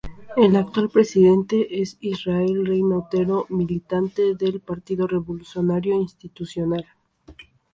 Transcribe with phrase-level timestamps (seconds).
[0.35, 6.87] El actual presidente es Israel Reyna Otero, militante del Partido Revolucionario Institucional.